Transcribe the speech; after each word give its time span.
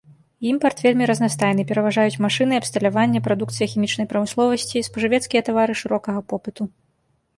Імпарт 0.51 0.79
вельмі 0.85 1.07
разнастайны, 1.11 1.65
пераважаюць 1.71 2.21
машыны 2.25 2.53
і 2.57 2.59
абсталяванне, 2.61 3.23
прадукцыя 3.27 3.67
хімічнай 3.75 4.09
прамысловасці, 4.15 4.87
спажывецкія 4.89 5.41
тавары 5.51 5.73
шырокага 5.83 6.19
попыту. 6.35 6.63